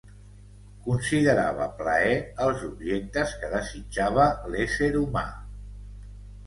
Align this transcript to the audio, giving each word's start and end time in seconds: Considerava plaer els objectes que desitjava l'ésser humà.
Considerava 0.85 1.67
plaer 1.81 2.15
els 2.47 2.65
objectes 2.71 3.37
que 3.43 3.53
desitjava 3.55 4.27
l'ésser 4.53 4.93
humà. 5.05 5.29